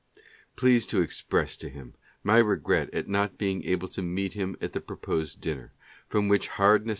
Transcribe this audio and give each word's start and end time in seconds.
Please 0.55 0.87
to 0.87 0.99
:o 1.03 1.69
him 1.69 1.93
my 2.23 2.39
regret 2.39 2.91
at 2.91 3.07
not 3.07 3.37
being 3.37 3.63
able 3.65 3.87
to 3.89 4.01
n 4.01 4.17
e 4.17 4.25
e: 4.33 4.33
m 4.37 4.55
at 4.59 4.73
the 4.73 4.81
proposed 4.81 5.41
dinner, 5.41 5.73
from 6.09 6.27
which 6.27 6.47
hard 6.47 6.87
nee. 6.87 6.89